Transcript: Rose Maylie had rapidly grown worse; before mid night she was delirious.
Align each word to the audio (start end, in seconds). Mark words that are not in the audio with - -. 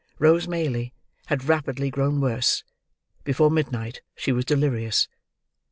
Rose 0.17 0.47
Maylie 0.47 0.95
had 1.27 1.43
rapidly 1.43 1.91
grown 1.91 2.19
worse; 2.21 2.63
before 3.23 3.51
mid 3.51 3.71
night 3.71 4.01
she 4.15 4.31
was 4.31 4.45
delirious. 4.45 5.07